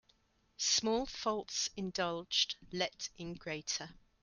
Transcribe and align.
Small 0.57 1.05
faults 1.05 1.69
indulged 1.77 2.55
let 2.71 3.07
in 3.19 3.35
greater. 3.35 3.93